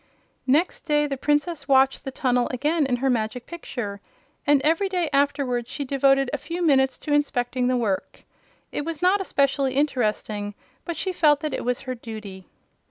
Next 0.47 0.79
day, 0.87 1.05
the 1.05 1.15
Princess 1.15 1.67
watched 1.67 2.03
the 2.05 2.09
tunnel 2.09 2.47
again 2.49 2.87
in 2.87 2.95
her 2.95 3.09
Magic 3.11 3.45
Picture, 3.45 4.01
and 4.47 4.59
every 4.63 4.89
day 4.89 5.11
afterward 5.13 5.67
she 5.69 5.85
devoted 5.85 6.27
a 6.33 6.39
few 6.39 6.63
minutes 6.65 6.97
to 6.97 7.13
inspecting 7.13 7.67
the 7.67 7.77
work. 7.77 8.23
It 8.71 8.83
was 8.83 9.03
not 9.03 9.21
especially 9.21 9.75
interesting, 9.75 10.55
but 10.85 10.97
she 10.97 11.13
felt 11.13 11.41
that 11.41 11.53
it 11.53 11.63
was 11.63 11.81
her 11.81 11.93
duty. 11.93 12.47